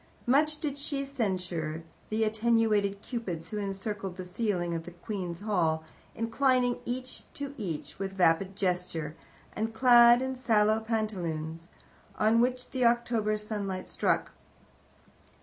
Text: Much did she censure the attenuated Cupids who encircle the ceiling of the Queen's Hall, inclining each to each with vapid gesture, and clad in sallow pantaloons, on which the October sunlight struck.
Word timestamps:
Much 0.25 0.59
did 0.59 0.79
she 0.79 1.05
censure 1.05 1.83
the 2.09 2.23
attenuated 2.23 3.03
Cupids 3.03 3.49
who 3.51 3.59
encircle 3.59 4.09
the 4.09 4.25
ceiling 4.25 4.73
of 4.73 4.85
the 4.85 4.89
Queen's 4.89 5.41
Hall, 5.41 5.83
inclining 6.15 6.79
each 6.85 7.21
to 7.35 7.53
each 7.55 7.99
with 7.99 8.13
vapid 8.13 8.55
gesture, 8.55 9.15
and 9.55 9.75
clad 9.75 10.19
in 10.23 10.35
sallow 10.35 10.79
pantaloons, 10.79 11.67
on 12.17 12.41
which 12.41 12.71
the 12.71 12.83
October 12.83 13.37
sunlight 13.37 13.87
struck. 13.87 14.31